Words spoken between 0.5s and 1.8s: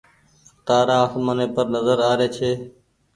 تآرآ آسمآني پر